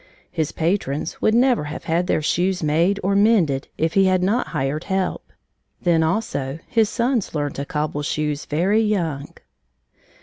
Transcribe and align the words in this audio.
His 0.31 0.51
patrons 0.51 1.21
would 1.21 1.35
never 1.35 1.65
have 1.65 1.83
had 1.83 2.07
their 2.07 2.23
shoes 2.23 2.63
made 2.63 2.99
or 3.03 3.15
mended 3.15 3.67
if 3.77 3.93
he 3.93 4.05
had 4.05 4.23
not 4.23 4.47
hired 4.47 4.85
help. 4.85 5.31
Then, 5.83 6.01
also, 6.01 6.57
his 6.67 6.89
sons 6.89 7.35
learned 7.35 7.53
to 7.57 7.65
cobble 7.65 8.01
shoes 8.01 8.45
very 8.45 8.81
young. 8.81 9.35